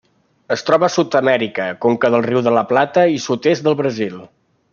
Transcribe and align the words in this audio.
Es 0.53 0.63
troba 0.69 0.87
a 0.87 0.93
Sud-amèrica: 0.93 1.67
conca 1.85 2.11
del 2.15 2.25
riu 2.29 2.41
de 2.49 2.55
La 2.59 2.65
Plata 2.73 3.05
i 3.19 3.21
sud-est 3.27 3.69
del 3.69 3.79
Brasil. 3.85 4.19